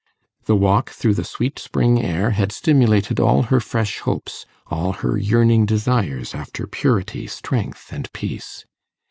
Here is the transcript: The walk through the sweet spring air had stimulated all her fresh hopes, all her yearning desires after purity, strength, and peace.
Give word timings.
The 0.45 0.55
walk 0.55 0.89
through 0.89 1.13
the 1.13 1.23
sweet 1.23 1.59
spring 1.59 2.01
air 2.01 2.31
had 2.31 2.51
stimulated 2.51 3.19
all 3.19 3.43
her 3.43 3.59
fresh 3.59 3.99
hopes, 3.99 4.47
all 4.65 4.93
her 4.93 5.15
yearning 5.15 5.67
desires 5.67 6.33
after 6.33 6.65
purity, 6.65 7.27
strength, 7.27 7.93
and 7.93 8.11
peace. 8.11 8.65